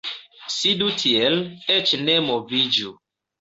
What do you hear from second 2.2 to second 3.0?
moviĝu.